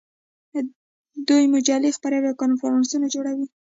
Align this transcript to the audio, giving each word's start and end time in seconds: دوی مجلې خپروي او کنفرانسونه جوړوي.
دوی 1.27 1.43
مجلې 1.53 1.89
خپروي 1.97 2.27
او 2.29 2.39
کنفرانسونه 2.43 3.05
جوړوي. 3.13 3.47